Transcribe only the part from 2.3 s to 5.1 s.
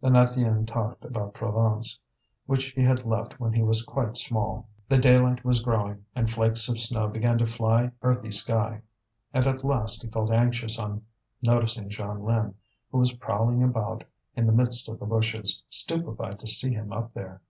which he had left when he was quite small. The